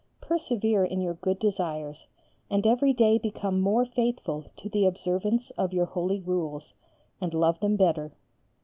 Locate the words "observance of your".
4.87-5.85